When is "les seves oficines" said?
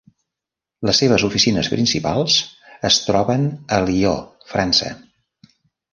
0.89-1.69